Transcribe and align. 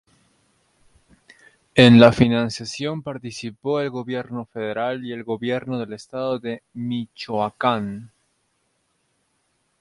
En 1.75 1.99
la 1.99 2.11
financiación 2.11 3.03
participó 3.03 3.81
el 3.81 3.91
gobierno 3.91 4.45
federal 4.45 5.05
y 5.05 5.11
el 5.11 5.23
gobierno 5.23 5.77
del 5.77 5.93
estado 5.93 6.39
de 6.39 6.63
Michoacán. 6.73 8.11